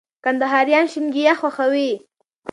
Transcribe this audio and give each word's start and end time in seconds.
کندهاريان 0.23 0.85
شينګياه 0.91 1.37
خوښوي 1.39 1.91